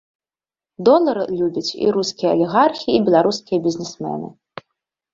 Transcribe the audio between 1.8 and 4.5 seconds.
і рускія алігархі, і беларускія бізнесмены.